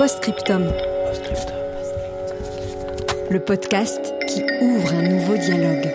[0.00, 0.62] Postscriptum.
[3.30, 5.90] Le podcast qui ouvre un nouveau dialogue.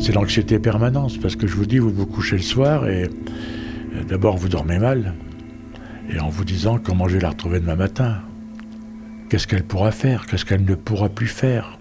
[0.00, 4.02] C'est l'anxiété permanente, parce que je vous dis, vous vous couchez le soir et euh,
[4.08, 5.14] d'abord vous dormez mal,
[6.10, 8.22] et en vous disant comment je vais la retrouver demain matin?
[9.30, 10.26] Qu'est-ce qu'elle pourra faire?
[10.26, 11.78] Qu'est-ce qu'elle ne pourra plus faire?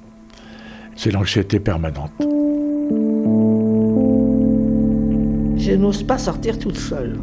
[0.95, 2.11] C'est l'anxiété permanente.
[5.58, 7.17] Je n'ose pas sortir toute seule.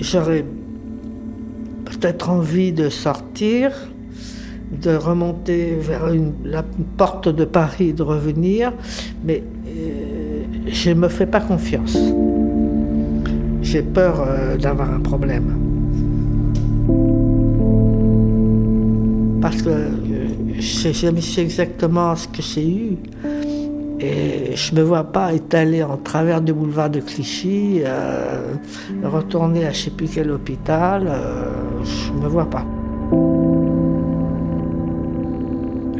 [0.00, 0.44] J'aurais
[1.84, 3.72] peut-être envie de sortir,
[4.82, 6.12] de remonter vers
[6.44, 6.64] la
[6.96, 8.72] porte de Paris, de revenir,
[9.24, 11.96] mais euh, je ne me fais pas confiance.
[13.62, 15.54] J'ai peur euh, d'avoir un problème.
[19.40, 19.70] Parce que
[20.64, 22.96] je sais exactement ce que j'ai eu.
[24.00, 28.54] Et je ne me vois pas étaler en travers du boulevard de Clichy, euh,
[29.02, 31.06] retourner à je ne sais plus quel hôpital.
[31.08, 31.50] euh,
[31.84, 32.66] je ne me vois pas.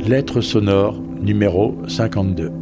[0.07, 2.53] Lettre sonore numéro 52.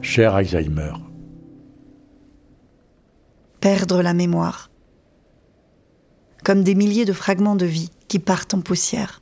[0.00, 0.92] Cher Alzheimer,
[3.60, 4.70] Perdre la mémoire.
[6.44, 9.21] Comme des milliers de fragments de vie qui partent en poussière.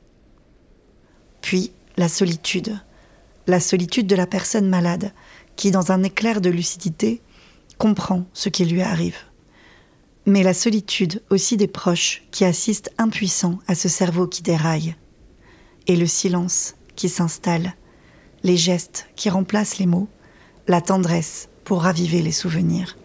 [1.41, 2.79] Puis la solitude.
[3.47, 5.11] La solitude de la personne malade
[5.55, 7.21] qui, dans un éclair de lucidité,
[7.77, 9.17] comprend ce qui lui arrive.
[10.25, 14.95] Mais la solitude aussi des proches qui assistent impuissants à ce cerveau qui déraille.
[15.87, 17.73] Et le silence qui s'installe,
[18.43, 20.07] les gestes qui remplacent les mots,
[20.67, 22.97] la tendresse pour raviver les souvenirs.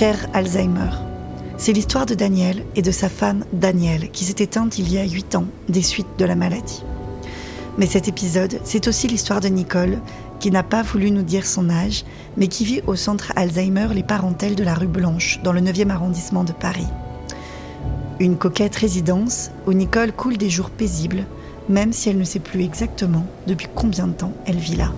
[0.00, 0.92] Cher Alzheimer,
[1.58, 5.04] c'est l'histoire de Daniel et de sa femme Danielle qui s'est éteinte il y a
[5.04, 6.82] 8 ans des suites de la maladie.
[7.76, 9.98] Mais cet épisode, c'est aussi l'histoire de Nicole
[10.38, 12.06] qui n'a pas voulu nous dire son âge,
[12.38, 15.90] mais qui vit au centre Alzheimer Les Parentèles de la rue Blanche, dans le 9e
[15.90, 16.88] arrondissement de Paris.
[18.20, 21.26] Une coquette résidence où Nicole coule des jours paisibles,
[21.68, 24.84] même si elle ne sait plus exactement depuis combien de temps elle vit là.
[24.86, 24.92] Là,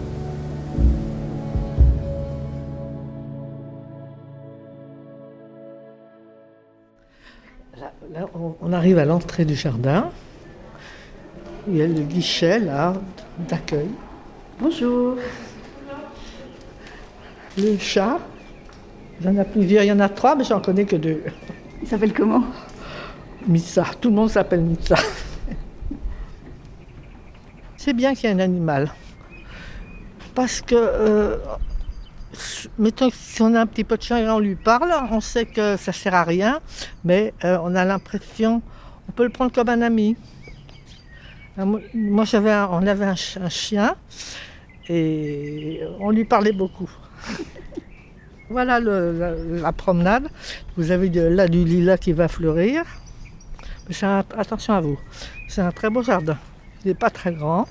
[8.72, 10.10] on, arrive à l'entrée du jardin.
[11.69, 12.94] Il y a le guichet là
[13.49, 13.88] d'accueil.
[14.59, 15.16] Bonjour.
[17.59, 18.19] Le chat.
[19.21, 21.22] Il y en a plusieurs, il y en a trois, mais j'en connais que deux.
[21.82, 22.44] Il s'appelle comment?
[23.47, 24.97] Mitsa, tout le monde s'appelle Mitsa.
[27.77, 28.91] C'est bien qu'il y ait un animal.
[30.34, 31.37] Parce que, euh,
[32.78, 35.47] mettons si on a un petit peu de chien et on lui parle, on sait
[35.47, 36.60] que ça sert à rien,
[37.04, 38.62] mais euh, on a l'impression,
[39.09, 40.16] on peut le prendre comme un ami.
[41.56, 43.94] Moi, j'avais on avait un, ch- un chien
[44.88, 46.91] et on lui parlait beaucoup.
[48.50, 50.28] voilà la, promenade.
[50.76, 52.84] Vous avez là du lilas qui va fleurir.
[54.37, 54.99] Attention à vous.
[55.49, 56.38] C'est un très beau jardin.
[56.84, 57.69] Il n'est pas très grand,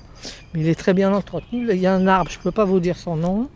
[0.54, 1.66] mais il est très bien entretenu.
[1.70, 3.48] Il y a un arbre, je ne peux pas vous dire son nom,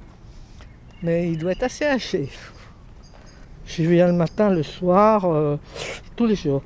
[1.03, 2.29] mais il doit être assez haché.
[3.67, 5.57] J'y viens le matin, le soir, euh,
[6.15, 6.63] tous les jours.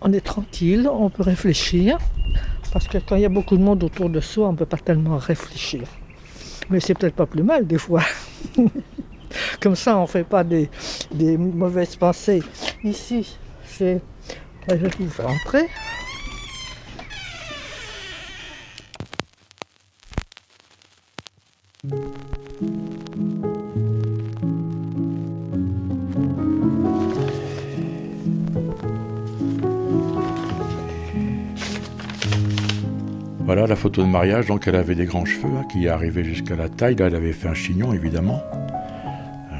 [0.00, 1.98] On est tranquille, on peut réfléchir,
[2.72, 4.66] parce que quand il y a beaucoup de monde autour de soi, on ne peut
[4.66, 5.82] pas tellement réfléchir.
[6.68, 8.02] Mais c'est peut-être pas plus mal des fois.
[9.60, 10.68] Comme ça, on ne fait pas des,
[11.12, 12.42] des mauvaises pensées.
[12.84, 14.00] Ici, c'est.
[14.68, 15.68] Je vais vous rentrer.
[33.46, 36.56] Voilà la photo de mariage, donc elle avait des grands cheveux hein, qui arrivaient jusqu'à
[36.56, 36.96] la taille.
[36.96, 38.42] Là, elle avait fait un chignon, évidemment.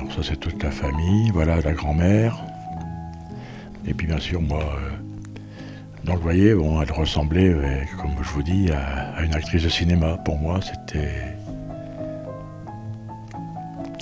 [0.00, 2.36] Donc ça c'est toute la famille, voilà la grand-mère.
[3.86, 4.58] Et puis bien sûr moi.
[4.60, 4.90] euh,
[6.04, 9.62] donc vous voyez, bon, elle ressemblait, euh, comme je vous dis, à, à une actrice
[9.64, 10.16] de cinéma.
[10.24, 11.10] Pour moi, c'était.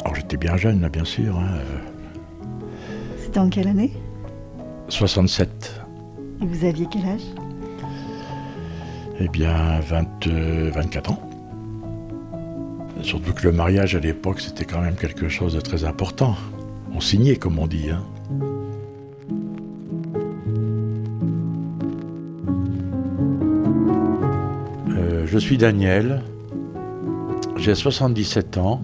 [0.02, 1.38] Alors j'étais bien jeune, là, bien sûr.
[1.38, 1.78] hein, euh,
[3.22, 3.92] C'était en quelle année?
[4.88, 5.81] 67.
[6.42, 7.22] Et vous aviez quel âge?
[9.20, 11.28] Eh bien, 20, euh, 24 ans.
[13.02, 16.34] Surtout que le mariage à l'époque, c'était quand même quelque chose de très important.
[16.94, 17.90] On signait, comme on dit.
[17.90, 18.02] hein.
[24.90, 26.22] Euh, je suis Daniel,
[27.56, 28.82] j'ai 77 ans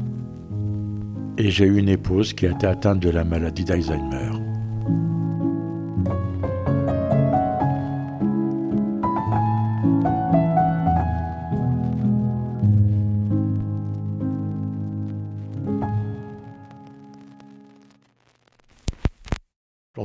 [1.39, 4.31] et j'ai eu une épouse qui a été atteinte de la maladie d'Alzheimer.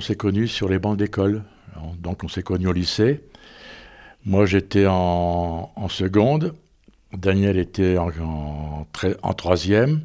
[0.06, 1.44] S'est connus sur les bancs d'école.
[2.00, 3.22] Donc on s'est connus au lycée.
[4.26, 6.54] Moi j'étais en, seconde.
[7.14, 8.86] Daniel était en,
[9.38, 10.02] troisième.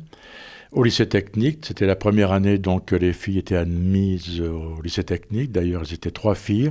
[0.73, 5.03] Au lycée technique, c'était la première année donc que les filles étaient admises au lycée
[5.03, 5.51] technique.
[5.51, 6.71] D'ailleurs, elles étaient trois filles.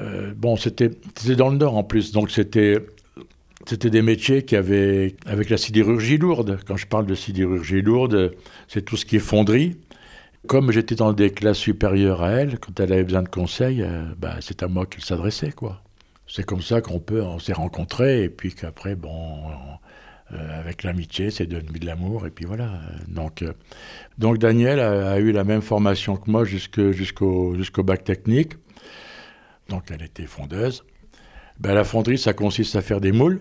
[0.00, 2.84] Euh, bon, c'était c'était dans le Nord en plus, donc c'était
[3.66, 6.58] c'était des métiers qui avaient avec la sidérurgie lourde.
[6.66, 8.34] Quand je parle de sidérurgie lourde,
[8.68, 9.76] c'est tout ce qui est fonderie.
[10.46, 14.04] Comme j'étais dans des classes supérieures à elle, quand elle avait besoin de conseils, euh,
[14.18, 15.52] bah, c'est à moi qu'elle s'adressait.
[16.26, 21.30] C'est comme ça qu'on peut, s'est rencontrés, et puis qu'après, bon, on- euh, avec l'amitié,
[21.30, 22.80] c'est devenu de l'amour, et puis voilà.
[23.06, 23.52] Donc, euh,
[24.18, 28.54] donc Daniel a, eu la même formation que moi jusqu'au jusqu'au bac technique.
[29.68, 30.84] Donc elle était fondeuse.
[31.60, 33.40] Ben, la fonderie, ça consiste à faire des moules.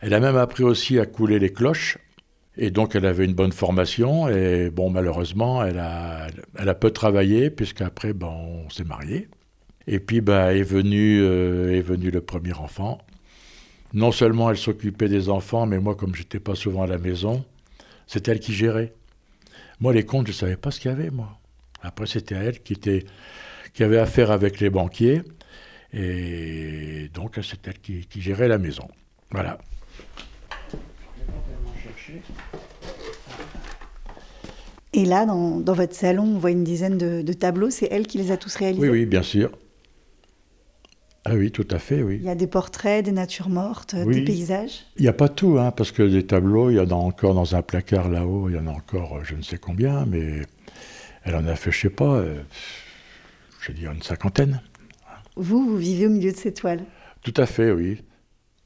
[0.00, 1.98] Elle a même appris aussi à couler les cloches.
[2.62, 4.28] Et donc, elle avait une bonne formation.
[4.28, 6.26] Et bon, malheureusement, elle a,
[6.58, 9.28] elle a peu travaillé, puisqu'après, bon, on s'est mariés.
[9.86, 12.98] Et puis, bah, est, venu, euh, est venu le premier enfant.
[13.94, 17.44] Non seulement elle s'occupait des enfants, mais moi, comme j'étais pas souvent à la maison,
[18.06, 18.92] c'est elle qui gérait.
[19.80, 21.38] Moi, les comptes, je savais pas ce qu'il y avait, moi.
[21.82, 23.06] Après, c'était elle qui, était,
[23.72, 25.22] qui avait affaire avec les banquiers.
[25.94, 28.86] Et donc, c'est elle qui, qui gérait la maison.
[29.30, 29.58] Voilà.
[35.00, 37.70] Et là, dans, dans votre salon, on voit une dizaine de, de tableaux.
[37.70, 38.82] C'est elle qui les a tous réalisés?
[38.82, 39.50] Oui, oui, bien sûr.
[41.24, 42.18] Ah oui, tout à fait, oui.
[42.20, 44.16] Il y a des portraits, des natures mortes, Oui.
[44.16, 44.84] des paysages?
[44.96, 47.32] Il n'y a pas tout, hein, parce que des tableaux, il y en a encore
[47.34, 50.42] dans un placard là-haut, il y en a encore euh, je ne sais combien, mais
[51.24, 52.42] elle en a fait, je sais pas, euh,
[53.62, 54.60] je vais dire une cinquantaine.
[55.36, 56.84] Vous, vous vivez au milieu de ces toiles.
[57.22, 58.02] Tout à fait, oui.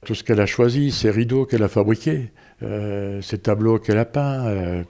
[0.05, 2.33] Tout ce qu'elle a choisi, ces rideaux qu'elle a fabriqués,
[2.63, 4.83] euh, ces tableaux qu'elle a peints, euh,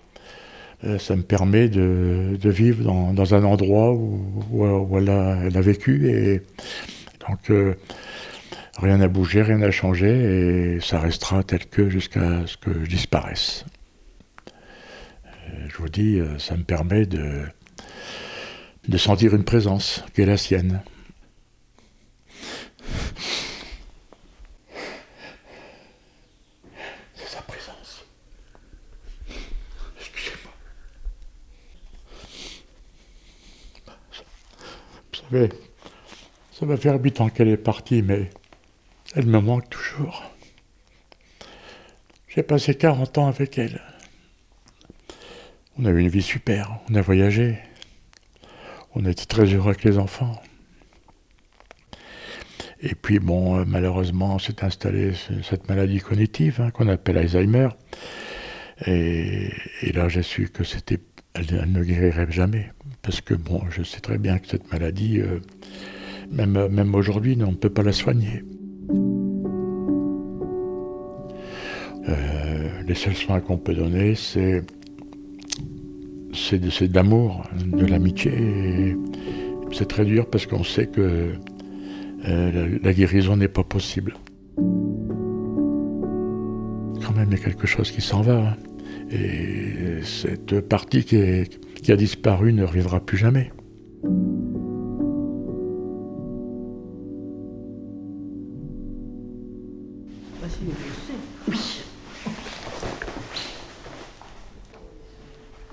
[0.98, 2.82] ça me permet de, vivre
[3.12, 6.08] dans, un endroit où, elle, a, vécu.
[6.08, 6.42] Et
[7.28, 7.74] donc, euh,
[8.78, 12.88] rien n'a bougé, rien n'a changé, et ça restera tel que jusqu'à ce que je
[12.88, 13.64] disparaisse.
[15.26, 17.48] Euh, je vous dis, euh, ça me permet de
[18.98, 20.82] sentir une présence qui est la sienne.
[27.14, 28.04] C'est sa présence.
[29.98, 30.52] Excusez-moi.
[35.12, 35.48] Vous savez,
[36.52, 38.30] ça va faire huit ans qu'elle est partie, mais
[39.14, 40.22] elle me manque toujours.
[42.28, 43.80] J'ai passé 40 ans avec elle.
[45.78, 47.58] On a eu une vie super, on a voyagé.
[48.94, 50.40] On été très heureux avec les enfants.
[52.80, 57.68] Et puis, bon, euh, malheureusement, s'est installée ce- cette maladie cognitive hein, qu'on appelle Alzheimer.
[58.86, 59.50] Et,
[59.82, 61.00] et là, j'ai su que c'était,
[61.34, 62.70] elle, ne guérirait jamais.
[63.02, 65.40] Parce que, bon, je sais très bien que cette maladie, euh,
[66.30, 68.44] même, aujourd'hui, on ne peut pas la soigner.
[72.08, 74.62] Euh, les seuls soins qu'on peut donner, c'est
[76.52, 78.96] de, de l'amour, de l'amitié.
[79.72, 81.32] C'est très dur parce qu'on sait que
[82.26, 84.14] euh, la, la guérison n'est pas possible.
[84.56, 84.62] Quand
[87.16, 88.50] même, il y a quelque chose qui s'en va.
[88.50, 88.56] hein.
[89.14, 93.52] Et cette partie qui, est- qui a disparu ne reviendra plus jamais.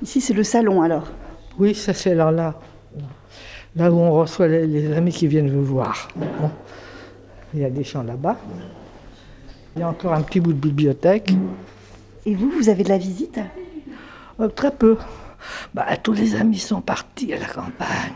[0.01, 1.07] Ici, c'est le salon alors.
[1.59, 2.55] Oui, ça c'est alors là.
[3.75, 6.07] Là où on reçoit les, les amis qui viennent vous voir.
[6.15, 6.49] Bon.
[7.53, 8.37] Il y a des champs là-bas.
[9.75, 11.33] Il y a encore un petit bout de bibliothèque.
[12.25, 13.39] Et vous, vous avez de la visite?
[14.39, 14.97] Euh, très peu.
[15.73, 18.13] bah, Tous les amis sont partis à la campagne,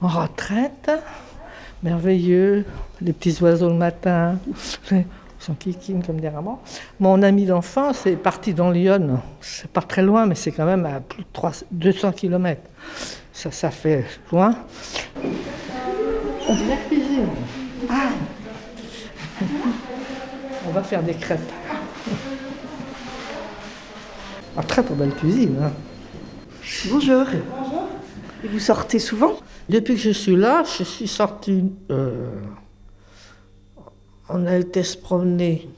[0.00, 0.90] en retraite.
[1.82, 2.64] Merveilleux,
[3.00, 4.38] les petits oiseaux le matin,
[4.90, 5.04] ils
[5.38, 6.60] sont kikines comme des ramans.
[6.98, 9.20] Mon ami d'enfance est parti dans Lyon.
[9.40, 12.60] C'est pas très loin, mais c'est quand même à plus de 200 km.
[13.32, 14.56] Ça, ça fait loin.
[16.48, 16.56] On.
[17.88, 18.08] Ah.
[20.66, 21.40] On va faire des crêpes.
[24.60, 25.56] Ah, très belle cuisine.
[25.62, 25.70] Hein.
[26.90, 27.26] Bonjour.
[27.26, 27.88] Bonjour.
[28.42, 29.38] Et vous sortez souvent?
[29.68, 31.70] Depuis que je suis là, je suis sortie.
[31.92, 32.26] Euh,
[34.28, 35.68] on a été se promener.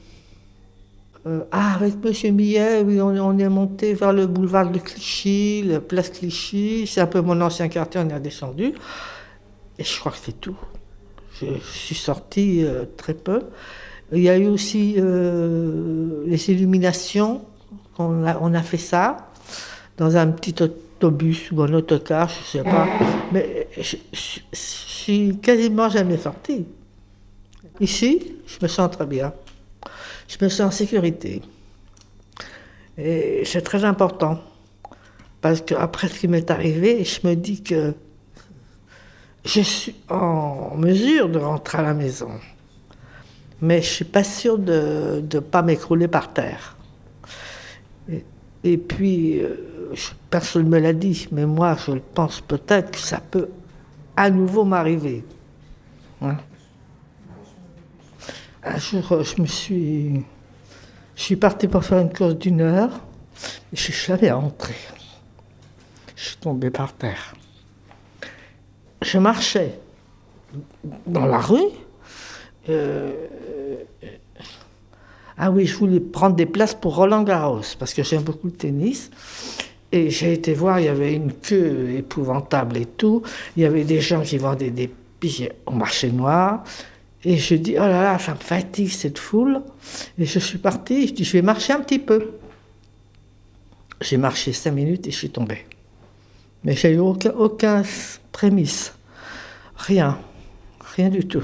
[1.27, 2.35] Euh, ah, avec M.
[2.35, 6.87] Millet, oui, on, est monté vers le boulevard de Clichy, la place Clichy.
[6.87, 8.73] C'est un peu mon ancien quartier, on est descendu.
[9.77, 10.57] Et je crois que c'est tout.
[11.39, 13.41] Je, suis sortie euh, très peu.
[14.11, 17.45] Il y a eu aussi les illuminations
[17.97, 19.17] on a, fait ça
[19.97, 22.87] dans un petit autobus ou un autocar, je ne sais pas.
[23.31, 23.97] Mais je,
[24.51, 26.65] suis quasiment jamais sortie.
[27.79, 29.33] Ici, je me sens très bien.
[30.27, 31.41] Je me sens en sécurité.
[32.97, 34.39] Et c'est très important.
[35.41, 37.95] Parce qu'après ce qui m'est arrivé, je me dis que
[39.43, 42.29] je suis en mesure de rentrer à la maison.
[43.59, 46.75] Mais je ne suis pas sûre de ne pas m'écrouler par terre.
[48.63, 49.55] Et puis, euh,
[50.29, 53.49] personne ne me l'a dit, mais moi, je pense peut-être que ça peut
[54.15, 55.23] à nouveau m'arriver.
[56.21, 56.37] Hein.
[58.63, 60.23] Un jour, euh, je me suis.
[61.15, 62.91] Je suis parti pour faire une course d'une heure,
[63.71, 64.75] et je suis jamais rentré.
[66.15, 67.35] Je suis tombé par terre.
[69.01, 69.79] Je marchais
[71.07, 71.59] dans la rue.
[72.69, 73.27] Euh,
[75.43, 78.53] ah oui, je voulais prendre des places pour Roland Garros, parce que j'aime beaucoup le
[78.53, 79.09] tennis.
[79.91, 83.23] Et j'ai été voir, il y avait une queue épouvantable et tout.
[83.57, 86.63] Il y avait des gens qui vendaient des billets au marché noir.
[87.23, 89.63] Et je dis, oh là là, ça me fatigue cette foule.
[90.19, 92.33] Et je suis partie, je dis, je vais marcher un petit peu.
[93.99, 95.65] J'ai marché cinq minutes et je suis tombée.
[96.63, 97.81] Mais j'ai eu aucun,
[98.31, 98.93] prémisse.
[99.75, 100.19] Rien.
[100.95, 101.43] Rien du tout.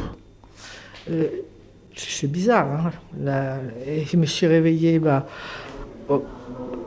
[1.09, 1.29] Euh,
[1.97, 2.91] c'est bizarre.
[3.25, 5.25] Hein et je me suis réveillée, bah,
[6.09, 6.23] oh,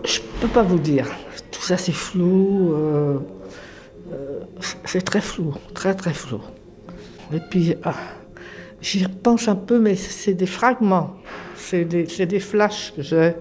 [0.05, 1.07] je peux pas vous dire.
[1.51, 2.73] Tout ça, c'est flou.
[2.73, 3.19] Euh,
[4.13, 4.41] euh,
[4.85, 6.41] c'est très flou, très très flou.
[7.33, 7.95] Et puis, ah,
[8.81, 11.17] j'y repense un peu, mais c'est des fragments.
[11.57, 13.35] C'est des, des, flashs que j'ai.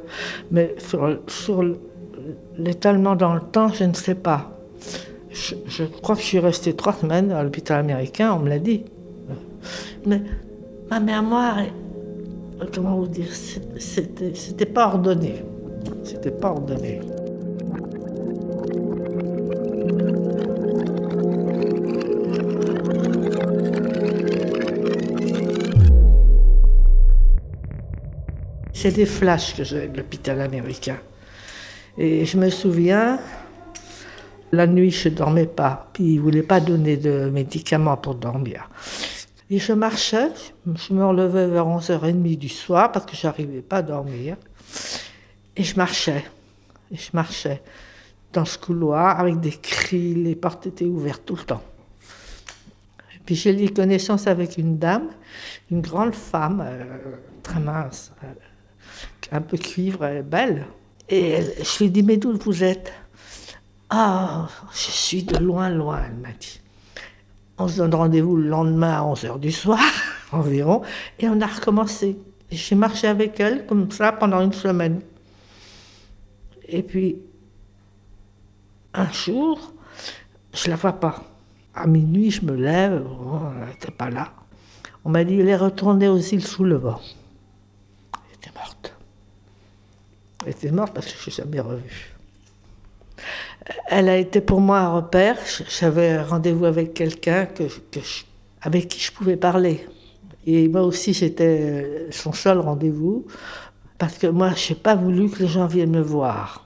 [0.52, 1.64] Mais sur, sur
[2.58, 4.60] l'étalement dans le temps, je ne sais pas.
[5.32, 8.60] Je, je, crois que je suis restée trois semaines à l'hôpital américain, on me l'a
[8.60, 8.84] dit.
[10.06, 10.22] Mais
[10.90, 11.58] ma mémoire,
[12.74, 13.28] comment vous dire,
[13.78, 15.44] c'était pas ordonné.
[16.04, 17.02] C'était pas ordonné.
[28.74, 30.98] C'est des flashs que j'ai de l'hôpital américain.
[31.98, 33.20] Et je me souviens,
[34.54, 35.90] la nuit, je dormais pas.
[35.92, 38.70] Puis ils ne voulaient pas donner de médicaments pour dormir.
[39.52, 40.30] Et je marchais,
[40.66, 44.38] je me relevais vers 11h30 du soir parce que j'arrivais pas à dormir.
[45.56, 46.24] Et je marchais,
[46.92, 47.62] et je marchais
[48.32, 51.64] dans ce couloir avec des cris, les portes étaient ouvertes tout le temps.
[53.16, 55.10] Et puis j'ai eu connaissance avec une dame,
[55.72, 56.84] une grande femme, euh,
[57.42, 58.28] très mince, euh,
[59.32, 60.68] un peu cuivre, belle.
[61.10, 62.94] Et je lui ai dit, mais d'où vous êtes
[63.90, 66.62] Ah, je suis de loin, loin, elle m'a dit.
[67.60, 69.80] On se donne rendez-vous le lendemain à 11h du soir
[70.32, 70.82] environ,
[71.20, 72.18] et on a recommencé.
[72.50, 75.02] J'ai marché avec elle comme ça pendant une semaine.
[76.68, 77.18] Et puis,
[78.94, 79.74] un jour,
[80.54, 81.24] je la vois pas.
[81.76, 83.04] À minuit, je me lève,
[83.62, 84.32] elle n'était pas là.
[85.04, 87.00] On m'a dit, elle est retournée aux îles sous le vent.
[88.14, 88.96] Elle était morte.
[90.46, 92.19] Elle était morte parce que je ne l'ai jamais revue
[93.88, 95.38] elle a été pour moi un repère.
[95.70, 97.64] J'avais rendez-vous avec quelqu'un que,
[98.62, 99.86] avec qui je pouvais parler.
[100.46, 103.26] Et moi aussi, j'étais son seul rendez-vous,
[103.98, 106.66] parce que moi, je n'ai pas voulu que les gens viennent me voir.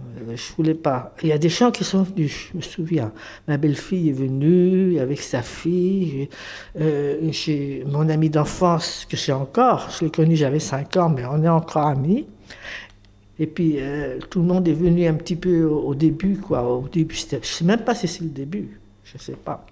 [0.00, 1.14] Euh, je voulais pas.
[1.22, 3.12] Il y a des gens qui sont venus, je me souviens.
[3.48, 6.28] Ma belle-fille est venue avec sa fille.
[6.80, 7.30] Euh,
[7.86, 11.48] mon ami d'enfance, que j'ai encore, je l'ai connu, j'avais 5 ans, mais on est
[11.48, 12.26] encore amis.
[13.40, 16.62] Et puis, euh, tout le monde est venu un petit peu au, début, quoi.
[16.62, 19.66] Au début, je ne sais même pas si c'est le début, je ne sais pas.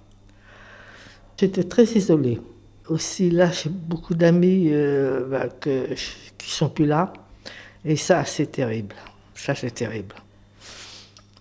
[1.39, 2.41] J'étais très isolée.
[2.89, 5.87] Aussi, là, j'ai beaucoup d'amis euh, bah, que,
[6.39, 7.13] qui sont plus là.
[7.85, 8.97] Et ça, c'est terrible.
[9.35, 10.17] Ça, c'est terrible.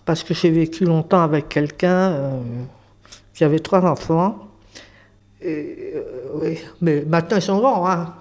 [0.05, 2.41] parce que j'ai vécu longtemps avec quelqu'un euh,
[3.33, 4.49] qui avait trois enfants.
[5.45, 7.89] Euh, mais maintenant ils sont grands.
[7.89, 8.13] Hein.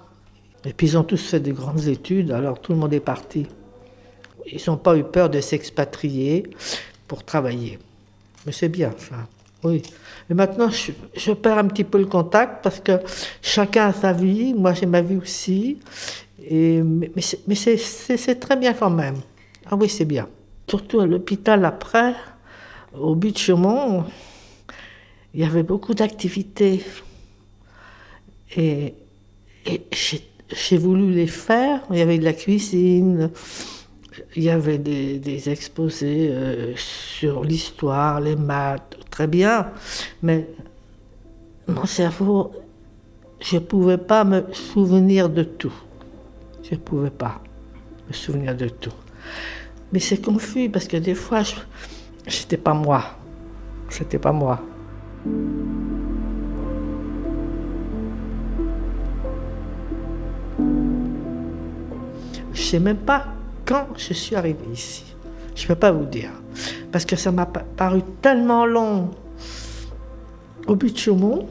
[0.65, 3.47] Et puis ils ont tous fait des grandes études, alors tout le monde est parti.
[4.51, 6.47] Ils n'ont pas eu peur de s'expatrier
[7.07, 7.79] pour travailler.
[8.45, 9.27] Mais c'est bien ça.
[9.63, 9.81] Oui.
[10.29, 12.99] Et maintenant, je, perds un petit peu le contact parce que
[13.41, 15.79] chacun a sa vie, moi j'ai ma vie aussi.
[16.49, 19.17] Et, mais c'est très bien quand même.
[19.69, 20.27] Ah oui, c'est bien.
[20.69, 22.13] Surtout à l'hôpital après,
[22.93, 24.05] au but de Chaumont,
[25.33, 26.83] il y avait beaucoup d'activités.
[28.55, 28.93] Et
[30.51, 31.81] j'ai voulu les faire.
[31.91, 33.29] Il y avait de la cuisine,
[34.35, 39.71] il y avait des, exposés euh, sur l'histoire, les maths, très bien.
[40.21, 40.47] Mais
[41.67, 42.51] mon cerveau,
[43.39, 45.73] je ne pouvais pas me souvenir de tout.
[46.63, 47.41] Je ne pouvais pas
[48.07, 48.93] me souvenir de tout.
[49.91, 51.55] Mais c'est confus parce que des fois, je
[52.25, 53.03] n'étais pas moi.
[53.89, 54.61] C'était pas moi.
[62.53, 63.36] Je sais même pas
[63.67, 65.03] quand je suis arrivée ici.
[65.55, 66.31] Je ne peux pas vous dire.
[66.91, 69.11] Parce que ça m'a paru tellement long
[70.67, 71.47] au but de Chaumont.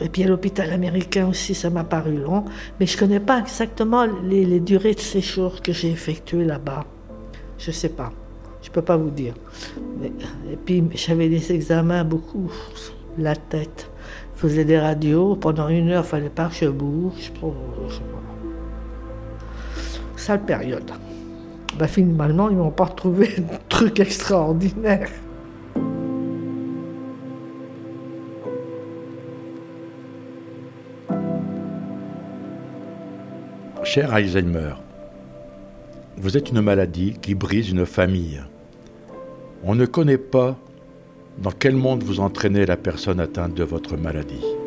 [0.00, 2.44] Et puis à l'hôpital américain aussi, ça m'a paru long.
[2.80, 6.84] Mais je ne connais pas exactement les, durées de séjour que j'ai effectuées là-bas.
[7.58, 8.10] Je ne sais pas.
[8.62, 9.34] Je ne peux pas vous dire.
[10.50, 12.50] et puis j'avais des examens beaucoup.
[13.18, 13.90] La tête.
[14.36, 15.36] Je faisais des radios.
[15.36, 17.30] Pendant une heure, il fallait pas que je bouge.
[20.16, 20.90] Sale période.
[21.82, 25.08] Ben, finalement, ils m'ont pas retrouvé un truc extraordinaire.
[33.82, 34.74] Cher Alzheimer,
[36.18, 38.40] vous êtes une maladie qui brise une famille.
[39.64, 40.56] On ne connaît pas
[41.38, 44.61] dans quel monde vous entraînez la personne atteinte de votre maladie.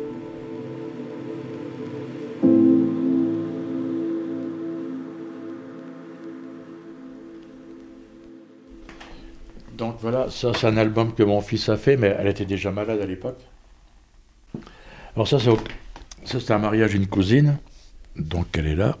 [10.08, 13.00] Voilà, ça c'est un album que mon fils a fait, mais elle était déjà malade
[13.00, 13.40] à l'époque.
[15.16, 15.38] Alors ça
[16.24, 17.58] c'est un mariage d'une cousine,
[18.14, 18.98] donc elle est là.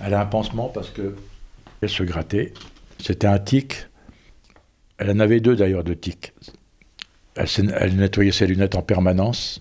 [0.00, 1.14] Elle a un pansement parce que
[1.82, 2.52] elle se grattait.
[2.98, 3.86] C'était un tic.
[4.98, 6.34] Elle en avait deux d'ailleurs de tics.
[7.36, 9.60] Elle, nettoyait ses lunettes en permanence.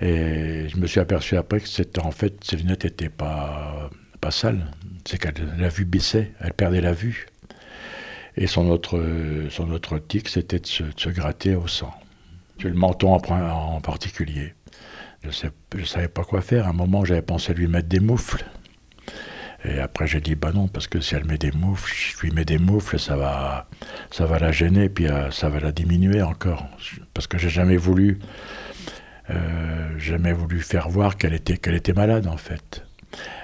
[0.00, 3.90] Et je me suis aperçu après que en fait ses lunettes n'étaient pas,
[4.20, 4.70] pas sales.
[5.04, 7.26] C'est que la vue baissait, elle perdait la vue.
[8.36, 9.02] Et son autre,
[9.50, 11.94] son autre tic, c'était de, se, gratter au sang.
[12.62, 14.54] Le menton en, en particulier.
[15.22, 16.66] Je ne savais pas quoi faire.
[16.66, 18.44] À un moment, j'avais pensé lui mettre des moufles.
[19.64, 22.30] Et après, j'ai dit, bah non, parce que si elle met des moufles, je lui
[22.30, 23.68] mets des moufles, ça va,
[24.10, 26.68] ça va la gêner, puis euh, ça va la diminuer encore.
[27.14, 28.20] Parce que j'ai jamais voulu,
[29.30, 32.84] euh, jamais voulu faire voir qu'elle était, qu'elle était malade, en fait.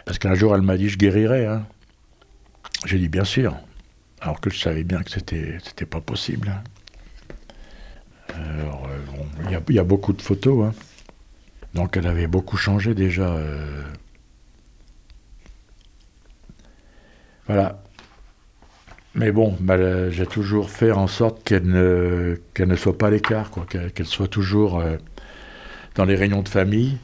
[0.05, 1.47] Parce qu'un jour, elle m'a dit, je guérirai.
[1.47, 1.67] Hein.
[2.87, 3.57] J'ai dit, bien sûr.
[4.23, 6.49] Alors que je savais bien que c'était, c'était pas possible.
[6.49, 6.63] Hein.
[8.39, 8.65] Euh,
[9.69, 10.67] il y, a beaucoup de photos.
[10.67, 10.73] Hein.
[11.75, 13.37] Donc, elle avait beaucoup changé déjà.
[17.47, 17.83] Voilà.
[19.15, 23.51] Mais bon, bah, j'ai toujours fait en sorte qu'elle ne, ne soit pas à l'écart,
[23.69, 24.97] qu'elle, soit toujours euh,
[25.97, 26.97] dans les réunions de famille.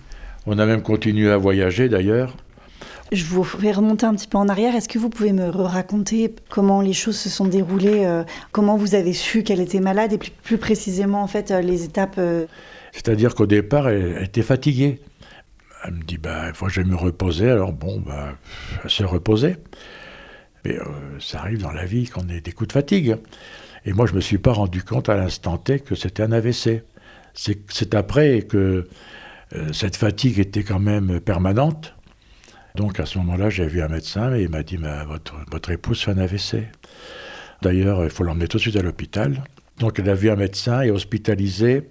[0.47, 2.35] On a même continué à voyager d'ailleurs.
[3.11, 4.75] Je vous fais remonter un petit peu en arrière.
[4.75, 8.95] Est-ce que vous pouvez me raconter comment les choses se sont déroulées, euh, comment vous
[8.95, 12.21] avez su qu'elle était malade et plus, précisément en fait euh, les étapes
[12.93, 15.01] C'est-à-dire qu'au départ, elle, était fatiguée.
[15.85, 17.51] Elle me dit, bah, faut que je me reposer.
[17.51, 18.35] Alors bon, bah,
[18.85, 19.57] elle se reposait.
[20.65, 20.85] Mais euh,
[21.21, 23.17] ça arrive dans la vie qu'on ait des coups de fatigue.
[23.85, 26.33] Et moi, je ne me suis pas rendu compte à l'instant T que c'était un
[26.33, 26.83] AVC.
[27.35, 28.89] C'est après que
[29.55, 31.95] euh, cette fatigue était quand même permanente.
[32.79, 34.79] Donc à ce moment-là, j'ai vu un médecin et il m'a dit
[35.51, 36.69] votre, épouse fait un AVC.
[37.61, 39.43] D'ailleurs, il faut l'emmener tout de suite à l'hôpital.
[39.81, 41.89] Donc elle a vu un médecin et hospitalisé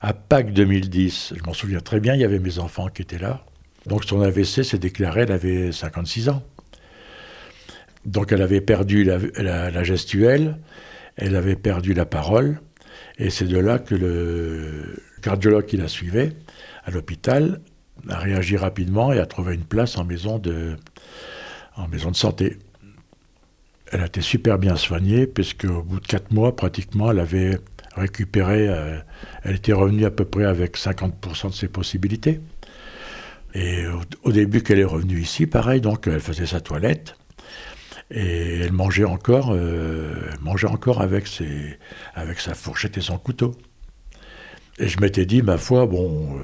[0.00, 1.34] à Pâques 2010.
[1.36, 3.44] Je m'en souviens très bien, il y avait mes enfants qui étaient là.
[3.84, 6.42] Donc son AVC s'est déclaré, elle avait 56 ans.
[8.06, 10.56] Donc elle avait perdu la, gestuelle,
[11.16, 12.62] elle avait perdu la parole,
[13.18, 16.32] et c'est de là que le cardiologue qui la suivait
[16.86, 17.60] à l'hôpital
[18.08, 20.76] a réagi rapidement et a trouvé une place en maison de,
[21.76, 22.58] en maison de santé.
[23.92, 27.58] Elle a été super bien soignée, puisque au bout de quatre mois, pratiquement, elle avait
[27.96, 28.98] récupéré, euh,
[29.42, 32.40] elle était revenue à peu près avec 50% de ses possibilités.
[33.54, 33.84] Et
[34.22, 37.16] au, début qu'elle est revenue ici, pareil, donc elle faisait sa toilette.
[38.12, 41.78] Et elle mangeait encore, euh, mangeait encore avec, ses,
[42.14, 43.56] avec sa fourchette et son couteau.
[44.78, 46.40] Et je m'étais dit, ma foi, bon,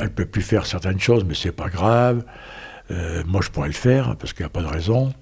[0.00, 2.24] euh, elle peut plus faire certaines choses, mais c'est pas grave.
[2.90, 5.12] Euh, moi, je pourrais le faire parce qu'il n'y a pas de raison.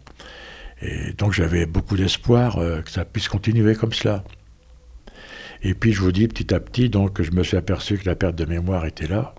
[0.81, 4.23] Et donc, j'avais beaucoup d'espoir que ça puisse continuer comme cela.
[5.63, 8.15] Et puis, je vous dis, petit à petit, donc, je me suis aperçu que la
[8.15, 9.35] perte de mémoire était là.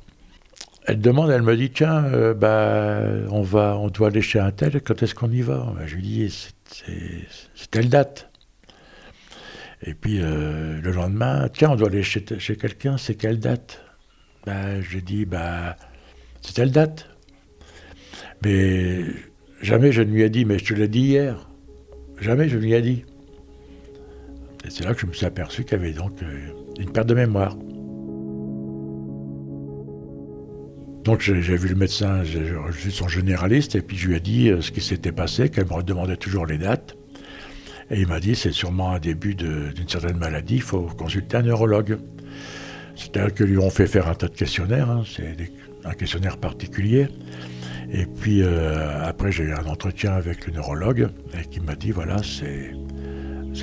[0.86, 4.52] Elle demande, elle me dit, tiens, euh, bah, on, va, on doit aller chez un
[4.52, 5.73] tel, quand est-ce qu'on y va?
[5.75, 8.30] Bah, Je lui dis, c'est telle date.
[9.84, 13.82] Et puis euh, le lendemain, tiens, on doit aller chez quelqu'un, c'est quelle date?
[14.45, 15.75] Bah, Je dis, bah,
[16.41, 17.10] c'est telle date.
[18.43, 19.04] Mais
[19.62, 21.49] jamais je ne lui ai dit, mais je te l'ai dit hier.
[22.19, 23.06] Jamais je ne lui ai dit.
[24.65, 27.08] Et c'est là que je me suis aperçu qu'il y avait donc euh, une perte
[27.08, 27.56] de mémoire.
[31.04, 34.49] Donc j'ai vu le médecin, j'ai vu son généraliste, et puis je lui ai dit
[34.49, 36.95] euh, ce qui s'était passé, qu'elle me redemandait toujours les dates.
[37.89, 41.41] Et il m'a dit c'est sûrement un début d'une certaine maladie, il faut consulter un
[41.41, 41.97] neurologue.
[43.00, 45.36] C'est-à-dire que lui ont fait faire un tas de questionnaires, hein, c'est
[45.86, 47.08] un questionnaire particulier.
[47.92, 51.08] Et puis euh, après j'ai eu un entretien avec le neurologue
[51.50, 52.74] qui m'a dit voilà c'est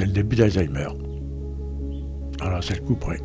[0.04, 0.88] le début d'Alzheimer.
[2.40, 3.18] Alors c'est le coup près.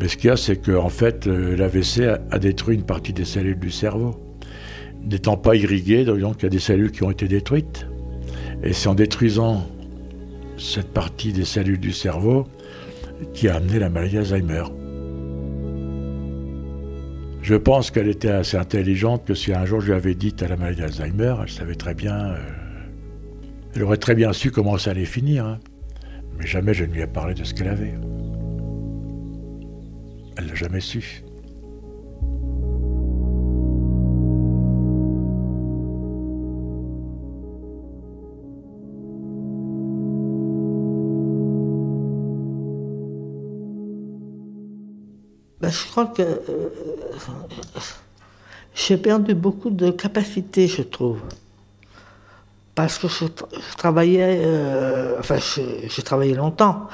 [0.00, 3.12] Mais ce qu'il y a, c'est qu'en en fait, euh, l'AVC a, détruit une partie
[3.12, 4.14] des cellules du cerveau.
[5.02, 7.86] N'étant pas irrigué, donc il y a des cellules qui ont été détruites.
[8.62, 9.66] Et c'est en détruisant
[10.56, 12.46] cette partie des cellules du cerveau
[13.34, 14.64] qui a amené la maladie d'Alzheimer.
[17.42, 20.48] Je pense qu'elle était assez intelligente que si un jour je lui avais dit à
[20.48, 22.38] la maladie d'Alzheimer, elle savait très bien, euh,
[23.74, 25.46] elle aurait très bien su comment ça allait finir.
[25.46, 25.58] Hein.
[26.38, 27.94] Mais jamais je ne lui ai parlé de ce qu'elle avait.
[30.36, 31.22] Elle l'a jamais su.
[45.68, 46.70] Ben, je crois que euh,
[48.74, 51.20] j'ai perdu beaucoup de capacité, je trouve.
[52.74, 53.26] Parce que je,
[53.76, 56.86] travaillais, euh, enfin, j'ai travaillé longtemps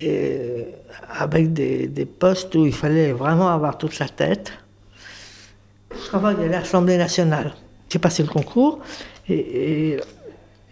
[0.00, 0.64] et
[1.08, 4.52] avec des, postes où il fallait vraiment avoir toute sa tête.
[5.92, 7.54] Je travaillais à l'Assemblée nationale.
[7.88, 8.78] J'ai passé le concours
[9.28, 9.98] et,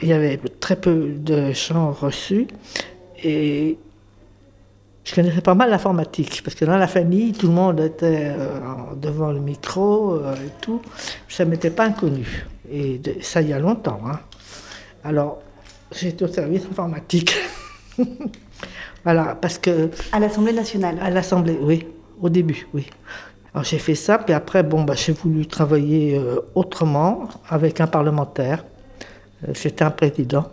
[0.01, 2.47] il y avait très peu de gens reçus
[3.25, 3.79] et
[5.09, 8.61] je connaissais pas mal l'informatique parce que dans la famille, tout le monde était euh,
[8.95, 10.83] devant le micro euh, et tout.
[11.31, 12.47] Ça m'était pas inconnu.
[12.71, 14.01] Et ça, il y a longtemps.
[14.07, 14.21] Hein.
[15.03, 15.39] Alors,
[15.93, 17.35] j'étais au service informatique.
[19.05, 19.91] Voilà, parce que...
[20.13, 21.87] À l'Assemblée nationale À l'Assemblée, oui,
[22.21, 22.91] au début, oui.
[23.55, 27.87] Alors j'ai fait ça, puis après, bon, bah, j'ai voulu travailler euh, autrement avec un
[27.87, 28.65] parlementaire.
[29.55, 30.51] C'était un président.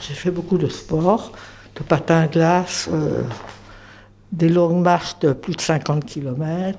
[0.00, 1.32] J'ai fait beaucoup de sport,
[1.76, 3.22] de patin à glace, euh,
[4.30, 6.78] des longues marches de plus de 50 km.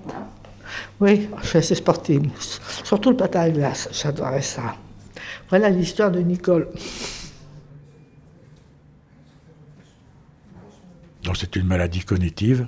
[0.99, 2.29] Oui, je suis assez sportive.
[2.83, 4.75] Surtout le patin à glace, j'adorais ça.
[5.49, 6.67] Voilà l'histoire de Nicole.
[11.23, 12.67] Donc c'est une maladie cognitive.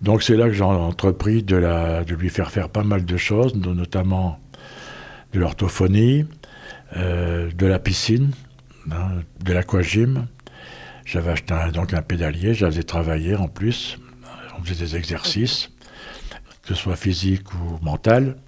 [0.00, 4.38] Donc c'est là que j'ai entrepris de lui faire faire pas mal de choses, notamment
[5.32, 6.26] de l'orthophonie,
[6.96, 8.32] euh, de la piscine,
[8.90, 10.26] hein, de l'aquagym.
[11.12, 13.98] J'avais acheté un, donc un pédalier, faisais travailler en plus.
[14.58, 15.68] On faisait des exercices,
[16.62, 18.38] que ce soit physique ou mental.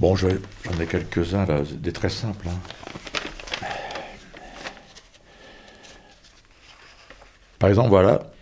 [0.00, 0.30] Bon, j'en
[0.80, 2.48] ai quelques-uns là, des très simples.
[2.48, 2.58] Hein.
[7.60, 8.32] Par exemple, voilà.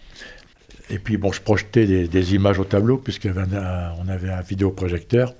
[0.88, 5.35] Et puis, bon, je projetais des, images au tableau, puisqu'on avait un vidéoprojecteur.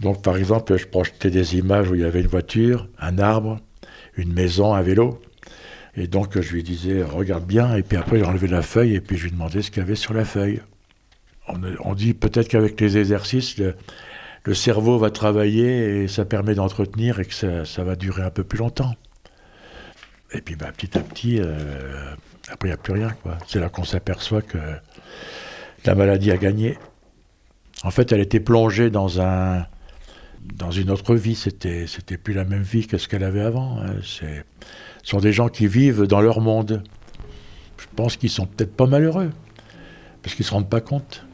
[0.00, 3.60] Donc, par exemple, je projetais des images où il y avait une voiture, un arbre,
[4.16, 5.20] une maison, un vélo.
[5.96, 7.74] Et donc, je lui disais, regarde bien.
[7.76, 9.86] Et puis après, j'ai enlevé la feuille et puis je lui demandais ce qu'il y
[9.86, 10.60] avait sur la feuille.
[11.48, 17.24] On, dit peut-être qu'avec les exercices, le, cerveau va travailler et ça permet d'entretenir et
[17.24, 18.94] que ça, va durer un peu plus longtemps.
[20.32, 22.14] Et puis, bah, petit à petit, euh,
[22.48, 23.14] après, il n'y a plus rien.
[23.46, 24.58] C'est là qu'on s'aperçoit que
[25.84, 26.76] la maladie a gagné.
[27.84, 29.64] En fait, elle était plongée dans un
[30.54, 31.34] dans une autre vie.
[31.34, 33.78] C'était c'était plus la même vie que ce qu'elle avait avant.
[33.80, 33.96] Hein.
[34.02, 34.24] Ce
[35.02, 36.82] sont des gens qui vivent dans leur monde.
[37.78, 39.30] Je pense qu'ils sont peut-être pas malheureux
[40.22, 41.24] parce qu'ils se rendent pas compte.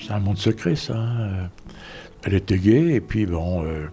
[0.00, 0.96] C'est un monde secret, ça.
[0.96, 1.50] Hein.
[2.24, 3.64] Elle était gay et puis bon.
[3.64, 3.86] Euh,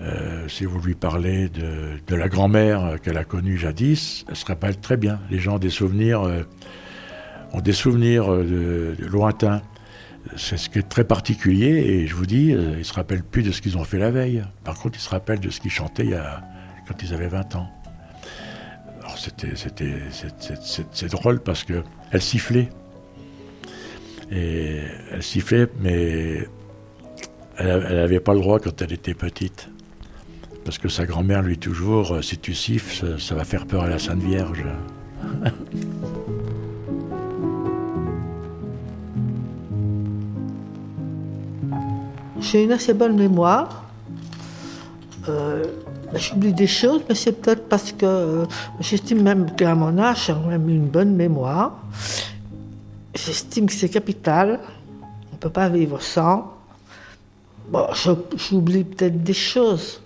[0.00, 4.78] euh, si vous lui parlez de, la grand-mère qu'elle a connue jadis, elle se rappelle
[4.78, 5.18] très bien.
[5.30, 6.42] Les gens des souvenirs, euh,
[7.52, 9.62] ont des souvenirs de, lointains.
[10.36, 13.50] C'est ce qui est très particulier et je vous dis, ils se rappellent plus de
[13.50, 14.44] ce qu'ils ont fait la veille.
[14.64, 16.10] Par contre, ils se rappellent de ce qu'ils chantaient
[16.86, 17.70] quand ils avaient 20 ans.
[19.16, 19.54] C'était,
[20.92, 22.68] c'est drôle parce que elle sifflait.
[24.30, 26.46] Elle sifflait, mais
[27.58, 29.68] elle n'avait pas le droit quand elle était petite.
[30.64, 33.88] Parce que sa grand-mère lui toujours, euh, si tu siffles, ça, va faire peur à
[33.88, 34.64] la Sainte Vierge.
[42.40, 43.84] J'ai une assez bonne mémoire.
[45.28, 45.64] Euh,
[46.14, 48.44] j'oublie des choses, mais c'est peut-être parce que euh,
[48.80, 51.82] j'estime même qu'à mon âge, j'ai même une bonne mémoire.
[53.14, 54.60] J'estime que c'est capital.
[55.30, 56.54] On ne peut pas vivre sans.
[57.70, 57.86] Bon,
[58.36, 60.00] j'oublie peut-être des choses.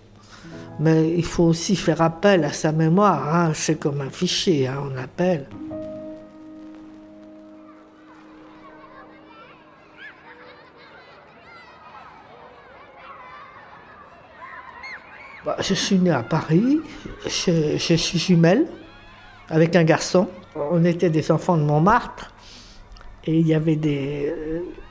[0.80, 3.34] Mais il faut aussi faire appel à sa mémoire.
[3.34, 3.52] Hein.
[3.54, 5.46] C'est comme un fichier, hein, on appelle.
[15.44, 16.80] Bah, je suis née à Paris,
[17.26, 18.66] je, je, suis jumelle
[19.48, 20.28] avec un garçon.
[20.54, 22.32] On était des enfants de Montmartre
[23.24, 24.32] et il y avait des,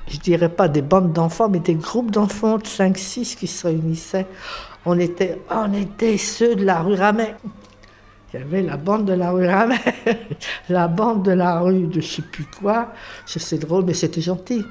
[0.07, 4.27] je dirais pas des bandes d'enfants, mais des groupes d'enfants de 5-6 qui se réunissaient
[4.85, 7.35] on était, on était ceux de la rue Ramet.
[8.33, 9.75] Il y avait la bande de la rue Ramet,
[10.69, 12.93] la bande de la rue de je sais plus quoi.
[13.25, 14.65] C'est drôle, mais c'était gentil.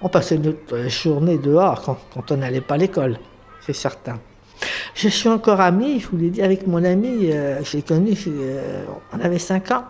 [0.00, 3.18] On passait notre journée dehors quand, on n'allait pas à l'école,
[3.66, 4.20] c'est certain.
[4.94, 8.84] Je suis encore amie, je vous l'ai dit, avec mon ami, euh, j'ai connu, euh,
[9.12, 9.84] on avait 5 ans.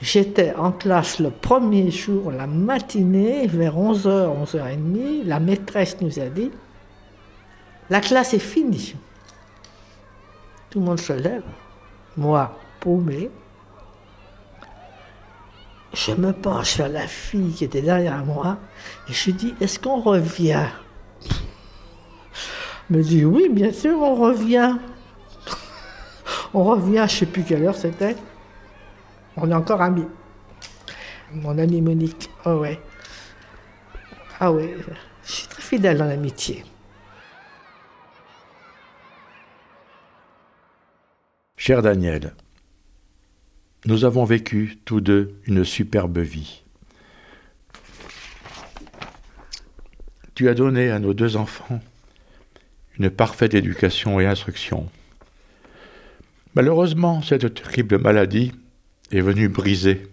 [0.00, 5.24] J'étais en classe le premier jour, la matinée, vers 11h, 11h30.
[5.26, 6.50] La maîtresse nous a dit
[7.92, 8.94] la classe est finie.
[10.70, 11.42] Tout le monde se lève.
[12.16, 13.30] Moi, paumé.
[15.92, 18.56] Je me penche vers la fille qui était derrière moi
[19.10, 20.66] et je dis Est-ce qu'on revient?
[22.92, 24.76] Me dit Oui, bien sûr, on revient.
[26.54, 28.16] on revient, je ne sais plus quelle heure c'était.
[29.36, 30.06] On est encore amis.
[31.32, 32.30] Mon ami Monique.
[32.44, 32.78] Oh ouais.
[34.38, 34.76] Ah ouais,
[35.24, 36.64] je suis très fidèle dans l'amitié.
[41.56, 42.34] Cher Daniel,
[43.86, 46.64] nous avons vécu tous deux une superbe vie.
[50.34, 51.80] Tu as donné à nos deux enfants
[52.98, 54.88] une parfaite éducation et instruction.
[56.54, 58.52] Malheureusement, cette terrible maladie
[59.10, 60.06] est venue briser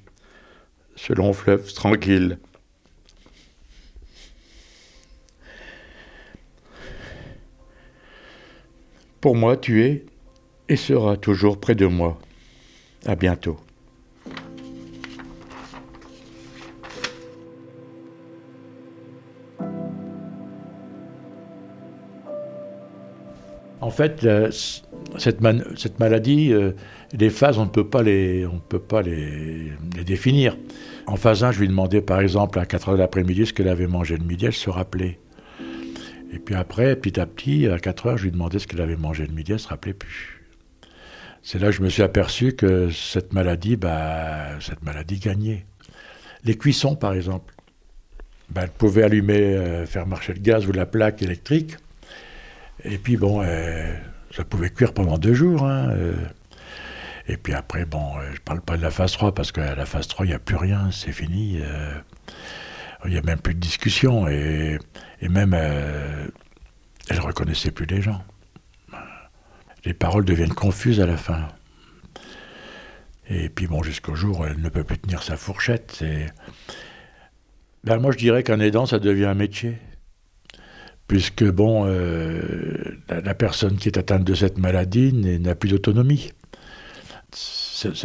[0.96, 2.38] ce long fleuve tranquille.
[9.22, 10.06] Pour moi, tu es
[10.70, 12.20] et sera toujours près de moi.
[13.06, 13.60] À bientôt.
[23.82, 24.28] En fait,
[25.18, 25.40] cette,
[25.78, 26.72] cette, maladie, euh,
[27.14, 28.46] les phases, on ne peut pas les,
[30.06, 30.58] définir.
[31.08, 33.70] En phase 1, je lui demandais par exemple à 4 heures de l'après-midi ce qu'elle
[33.70, 35.20] avait mangé le midi, elle se rappelait.
[36.32, 38.98] Et puis après, petit à petit, à 4 heures, je lui demandais ce qu'elle avait
[38.98, 40.42] mangé le midi, elle ne se rappelait plus.
[41.42, 45.66] C'est là que je me suis aperçu que cette maladie, bah, cette maladie gagnait.
[46.44, 47.54] Les cuissons, par exemple,
[48.50, 51.78] bah, elle pouvait allumer, euh, faire marcher le gaz ou la plaque électrique.
[52.84, 53.94] Et puis bon, euh,
[54.32, 55.64] ça pouvait cuire pendant deux jours.
[55.64, 56.14] Hein, euh.
[57.28, 59.86] et puis après, bon, je ne parle pas de la phase 3 parce qu'à la
[59.86, 61.62] phase 3, il n'y a plus rien, c'est fini.
[63.06, 64.28] Il n'y a même plus de discussion.
[64.28, 64.80] Et,
[65.22, 66.32] même, elle
[67.16, 68.22] ne reconnaissait plus les gens
[69.86, 71.48] les paroles deviennent confuses à la fin.
[73.30, 76.04] Et puis bon, jusqu'au jour elle ne peut plus tenir sa fourchette.
[77.84, 79.78] Ben, moi, je dirais qu'un aidant, ça devient un métier.
[81.10, 82.72] Puisque, bon, euh,
[83.10, 86.32] la, personne qui est atteinte de cette maladie n'a plus d'autonomie.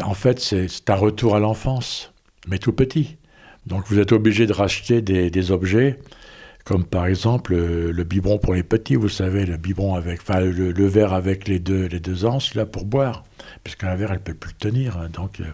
[0.03, 2.13] En fait, c'est un retour à l'enfance,
[2.49, 3.17] mais tout petit.
[3.67, 6.01] Donc vous êtes obligé de racheter des objets
[6.65, 10.41] comme par exemple euh, le, biberon pour les petits, vous savez, le biberon avec, enfin
[10.41, 13.23] le, verre avec les deux, les deux anses là pour boire,
[13.63, 14.97] puisqu'un verre elle peut plus le tenir.
[14.97, 15.09] Hein.
[15.13, 15.45] donc euh,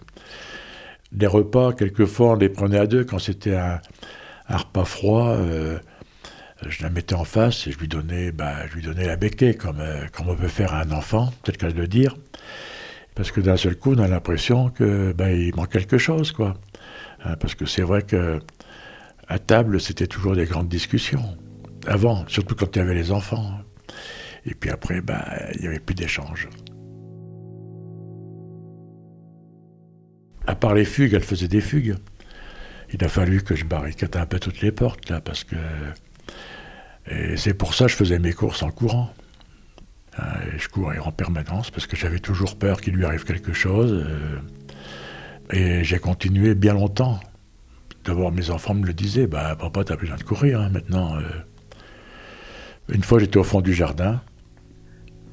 [1.11, 3.81] les repas, quelquefois on les prenait à deux quand c'était un,
[4.49, 5.37] repas froid.
[6.67, 9.55] Je la mettais en face et je lui donnais, bah, je lui donnais la béquée
[9.55, 12.17] comme, comme on peut faire à un enfant, peut-être qu'à le dire,
[13.15, 16.55] parce que d'un seul coup on a l'impression que bah, il manque quelque chose quoi.
[17.23, 18.39] Hein, parce que c'est vrai que
[19.31, 21.37] à table, c'était toujours des grandes discussions.
[21.87, 23.59] Avant, surtout quand il y avait les enfants.
[24.45, 25.23] Et puis après, ben,
[25.55, 26.49] il n'y avait plus d'échanges.
[30.45, 31.95] À part les fugues, elle faisait des fugues.
[32.93, 35.55] il a fallu que je barricade un peu toutes les portes, là, parce que.
[37.11, 39.13] Et c'est pour ça que je faisais mes courses en courant.
[40.17, 44.05] Et je courais en permanence, parce que j'avais toujours peur qu'il lui arrive quelque chose.
[44.05, 44.39] Euh,
[45.51, 47.19] et j'ai continué bien longtemps.
[48.05, 51.15] D'abord, mes enfants me le disaient Bah, papa, t'as besoin de courir hein, maintenant.
[51.17, 51.23] Euh.
[52.89, 54.21] Une fois, j'étais au fond du jardin.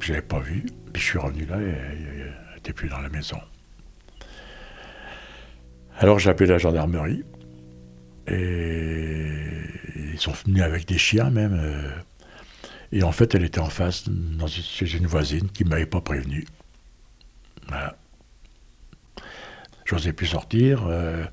[0.00, 0.64] Je l'avais pas vu.
[0.92, 3.38] Puis je suis revenu là et elle n'était plus dans la maison.
[5.98, 7.24] Alors j'ai appelé la gendarmerie.
[8.28, 9.57] Et
[9.98, 11.58] ils sont venus avec des chiens même.
[11.58, 11.90] Euh.
[12.92, 14.04] Et en fait, elle était en face
[14.48, 16.46] chez une voisine qui ne m'avait pas prévenu.
[17.68, 17.96] Voilà.
[19.84, 20.86] J'osais plus sortir.
[20.86, 21.24] Euh,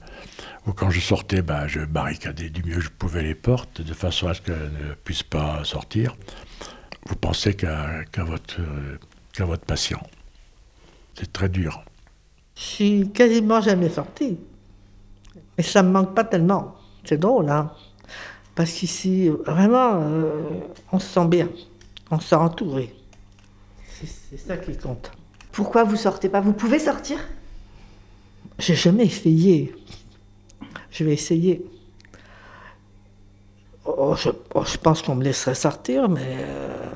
[0.66, 3.94] ou quand je sortais, ben, je barricadais du mieux que je pouvais les portes de
[3.94, 6.16] façon à ce qu'elles ne puissent pas sortir.
[7.08, 8.60] Vous pensez qu'à votre,
[9.40, 10.02] votre patient.
[11.18, 11.84] C'est très dur.
[12.56, 14.38] Je suis quasiment jamais sortie.
[15.58, 16.76] Mais ça me manque pas tellement.
[17.04, 17.72] C'est drôle, hein
[18.56, 20.32] Parce qu'ici, vraiment, euh,
[20.92, 21.50] on se sent bien.
[22.10, 22.96] On se sent entouré.
[23.90, 25.12] C'est ça qui compte.
[25.52, 26.40] Pourquoi vous sortez pas?
[26.42, 27.18] Vous pouvez sortir?
[28.58, 29.76] J'ai jamais essayé.
[30.90, 31.66] Je vais essayer.
[33.86, 34.16] Oh,
[34.54, 36.92] oh, je, pense qu'on me laisserait sortir, mais euh,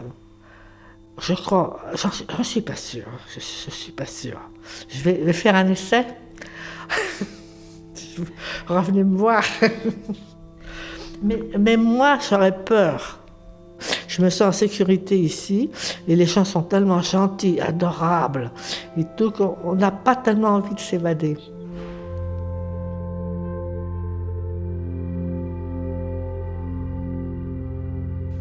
[1.20, 3.06] je crois, j'en suis pas sûr.
[3.34, 4.40] Je, je suis pas sûr.
[4.90, 6.06] Je vais faire un essai.
[8.68, 9.44] revenez me voir.
[11.22, 13.20] mais, moi, j'aurais peur.
[14.08, 15.70] Je me sens en sécurité ici
[16.08, 18.52] et les gens sont tellement gentils, adorables
[18.98, 21.38] et tout qu'on n'a pas tellement envie de s'évader.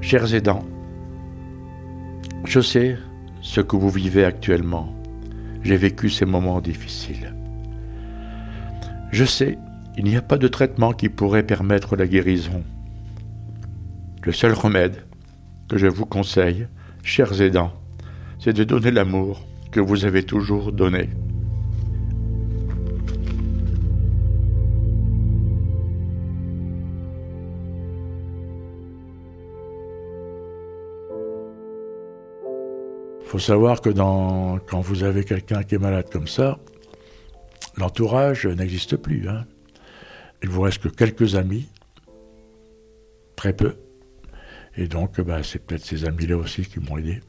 [0.01, 0.65] Chers aidants,
[2.45, 2.97] je sais
[3.43, 4.89] ce que vous vivez actuellement.
[5.63, 7.35] J'ai vécu ces moments difficiles.
[9.13, 9.59] Je sais
[9.99, 12.63] il n'y a pas de traitement qui pourrait permettre la guérison.
[14.23, 15.05] Le seul remède
[15.69, 16.69] que je vous conseille,
[17.03, 17.73] chers aidants,
[18.39, 21.11] c'est de donner l'amour que vous avez toujours donné.
[33.21, 36.61] Il faut savoir que quand vous avez quelqu'un qui est malade comme ça,
[37.77, 39.29] l'entourage n'existe plus.
[39.29, 39.45] Hein.
[40.43, 41.69] Il vous reste que quelques amis,
[43.37, 43.77] très peu.
[44.77, 47.21] Et donc, bah, c'est peut-être ces amis-là aussi qui m'ont aidé.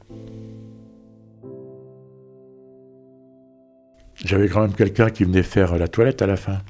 [4.24, 6.62] J'avais quand même quelqu'un qui venait faire la toilette à la fin.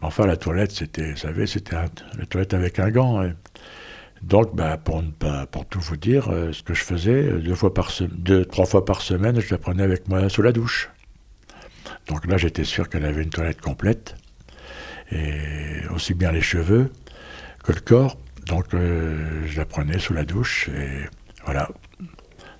[0.00, 3.28] Enfin, la toilette, c'était, vous savez, c'était la toilette avec un gant.
[4.22, 5.02] Donc, bah, pour,
[5.50, 8.84] pour tout vous dire, euh, ce que je faisais, deux, fois par deux, trois fois
[8.84, 10.90] par semaine, je la prenais avec moi sous la douche.
[12.08, 14.16] Donc là, j'étais sûr qu'elle avait une toilette complète
[15.10, 16.92] et aussi bien les cheveux
[17.64, 18.16] que le corps.
[18.46, 21.04] Donc euh, je la prenais sous la douche et
[21.44, 21.68] voilà.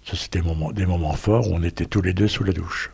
[0.04, 2.52] Ça c'était des moments, des moments forts où on était tous les deux sous la
[2.52, 2.90] douche.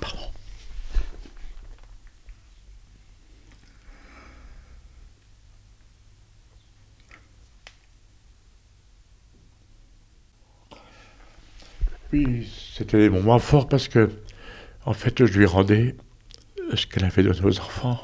[0.00, 0.18] Pardon.
[12.12, 14.10] Oui, c'était des moments forts parce que
[14.90, 15.94] en fait, je lui rendais
[16.74, 18.00] ce qu'elle avait donné aux enfants.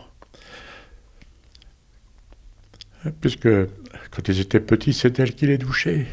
[3.21, 3.49] Puisque
[4.13, 6.07] quand ils étaient petits, c'est elle qui les douchait.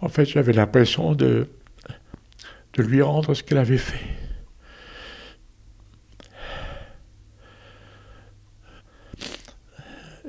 [0.00, 1.48] En fait, j'avais l'impression de,
[2.78, 4.06] lui rendre ce qu'elle avait fait.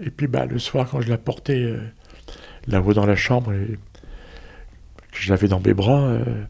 [0.01, 1.79] Et puis bah, le soir, quand je la portais euh,
[2.65, 3.77] là-haut dans la chambre et
[5.11, 6.45] que je l'avais dans mes bras, euh,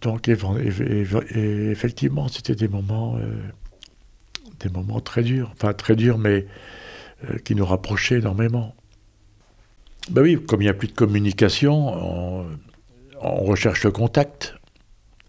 [0.00, 3.34] donc effectivement, c'était des moments, euh,
[4.60, 6.46] des moments très durs, enfin très durs, mais
[7.28, 8.74] euh, qui nous rapprochaient énormément.
[10.10, 12.46] Ben oui, comme il n'y a plus de communication,
[13.20, 14.54] on, recherche le contact.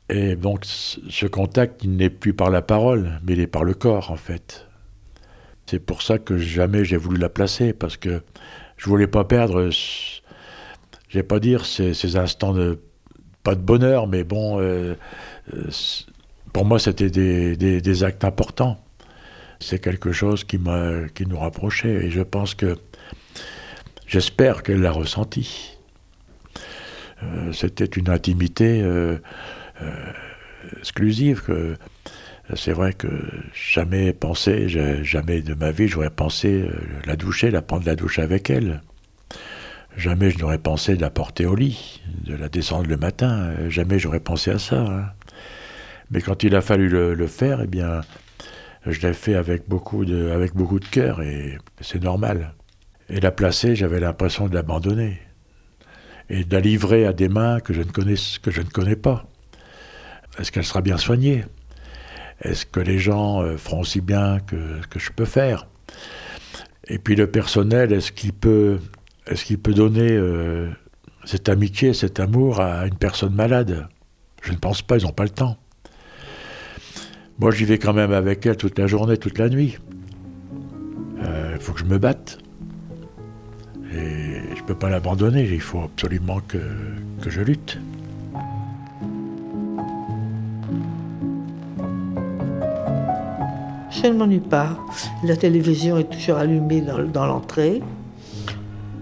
[0.10, 3.74] Et donc ce contact, il n'est plus par la parole, mais il est par le
[3.74, 4.68] corps en fait.
[5.66, 8.22] C'est pour ça que jamais j'ai voulu la placer, parce que
[8.78, 12.80] je voulais pas perdre, je vais pas dire ces, ces instants de
[13.44, 14.96] pas de bonheur, mais bon, euh,
[15.54, 15.70] euh,
[16.54, 18.80] pour moi, c'était des, actes importants.
[19.60, 20.60] C'est quelque chose qui,
[21.16, 22.06] qui nous rapprochait.
[22.06, 22.78] Et je pense que,
[24.08, 25.78] j'espère qu'elle l'a ressenti.
[27.24, 28.84] Euh, c'était une intimité
[30.78, 31.44] exclusive
[32.56, 33.08] c'est vrai que
[33.54, 34.68] jamais pensé,
[35.04, 36.68] jamais de ma vie, j'aurais pensé
[37.06, 38.82] la doucher, la prendre la douche avec elle.
[39.98, 43.54] Jamais je n'aurais pensé de la porter au lit, de la descendre le matin.
[43.70, 44.80] Jamais j'aurais pensé à ça.
[44.80, 45.06] Hein.
[46.12, 48.02] Mais quand il a fallu le, faire, eh bien,
[48.86, 52.54] je l'ai fait avec beaucoup de, avec beaucoup de cœur et c'est normal.
[53.10, 55.20] Et la placer, j'avais l'impression de l'abandonner
[56.30, 58.96] et de la livrer à des mains que je ne connais, que je ne connais
[58.96, 59.26] pas.
[60.40, 61.44] Est-ce qu'elle sera bien soignée?
[62.42, 65.68] Est-ce que les gens euh, feront aussi bien que, que je peux faire?
[66.88, 68.80] Et puis le personnel, est-ce qu'il peut,
[69.28, 70.70] est-ce qu'il peut donner euh,
[71.26, 73.88] cette amitié, cet amour à une personne malade?
[74.42, 75.58] Je ne pense pas, ils n'ont pas le temps.
[77.40, 79.78] Moi, j'y vais quand même avec elle toute la journée, toute la nuit.
[81.18, 82.40] Il euh, faut que je me batte.
[83.94, 86.60] Et je ne peux pas l'abandonner, il faut absolument que,
[87.26, 87.80] je lutte.
[93.90, 94.78] Je ne m'ennuie pas.
[95.24, 97.82] La télévision est toujours allumée dans l'entrée.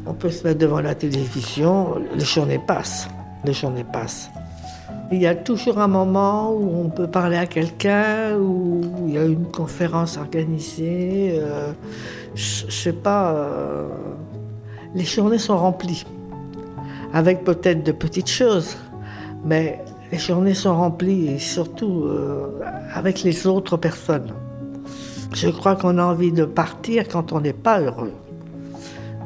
[0.08, 3.10] On peut se mettre devant la télévision, les journées passent.
[3.44, 4.30] Les journées passent.
[5.12, 9.18] Il y a toujours un moment où on peut parler à quelqu'un, où il y
[9.18, 11.40] a une conférence organisée.
[11.42, 11.72] Euh,
[12.36, 13.34] je sais pas.
[13.34, 13.88] Euh,
[14.96, 16.06] les journées sont remplies.
[17.14, 18.78] Avec peut-être de petites choses,
[19.46, 19.80] mais
[20.12, 22.62] les journées sont remplies et surtout euh,
[22.94, 24.34] avec les autres personnes.
[25.34, 28.14] Je crois qu'on a envie de partir quand on n'est pas heureux.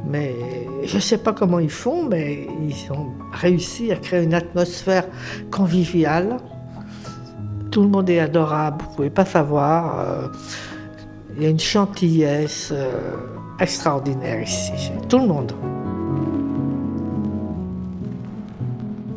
[0.08, 0.36] Mais
[0.84, 5.08] je ne sais pas comment ils font, mais ils ont réussi à créer une atmosphère
[5.52, 6.38] conviviale.
[7.70, 10.00] Tout le monde est adorable, vous ne pouvez pas savoir.
[10.00, 10.28] Euh,
[11.38, 12.92] il y a une gentillesse euh,
[13.60, 15.54] extraordinaire ici, tout le monde.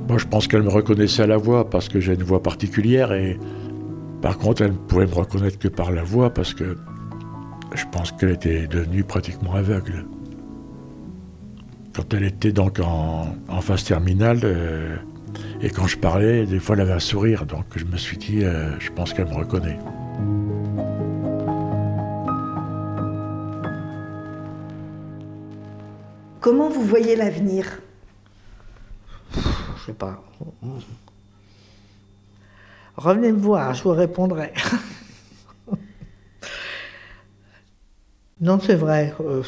[0.09, 3.12] Moi, je pense qu'elle me reconnaissait à la voix parce que j'ai une voix particulière
[3.12, 3.39] et
[4.20, 6.76] par contre, elle ne pouvait me reconnaître que par la voix parce que
[7.74, 10.07] je pense qu'elle était devenue pratiquement aveugle.
[11.95, 14.97] Quand elle était donc en, phase terminale, euh,
[15.62, 18.45] et quand je parlais, des fois elle avait un sourire, donc je me suis dit,
[18.45, 19.78] euh, je pense qu'elle me reconnaît.
[26.40, 27.80] Comment vous voyez l'avenir?
[29.32, 30.22] Je sais pas.
[32.97, 34.53] Revenez me voir, je vous répondrai.
[38.40, 39.14] non, c'est vrai.
[39.20, 39.42] Euh,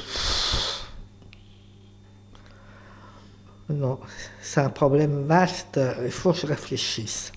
[3.68, 3.98] Non,
[4.40, 7.32] c'est un problème vaste, il faut que je réfléchisse.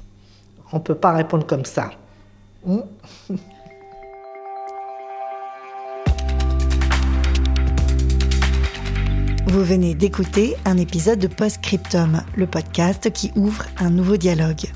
[0.72, 1.92] On ne peut pas répondre comme ça.
[2.66, 2.82] Hmm?
[9.48, 14.68] Vous venez d'écouter un épisode de Postscriptum, le podcast qui ouvre un nouveau dialogue.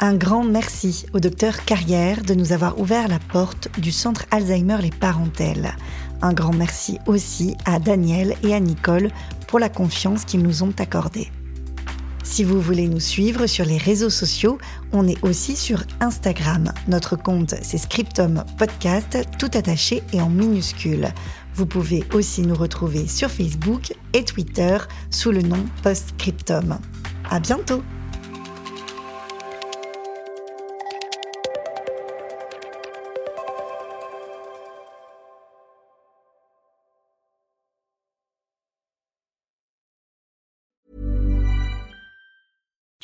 [0.00, 4.76] Un grand merci au docteur Carrière de nous avoir ouvert la porte du centre Alzheimer
[4.82, 5.72] Les Parentèles.
[6.20, 9.10] Un grand merci aussi à Daniel et à Nicole
[9.48, 11.32] pour la confiance qu'ils nous ont accordée.
[12.22, 14.58] Si vous voulez nous suivre sur les réseaux sociaux,
[14.92, 16.72] on est aussi sur Instagram.
[16.86, 21.08] Notre compte, c'est Scriptum Podcast, tout attaché et en minuscule.
[21.54, 24.76] Vous pouvez aussi nous retrouver sur Facebook et Twitter
[25.10, 26.78] sous le nom Postscriptum.
[27.30, 27.82] À bientôt!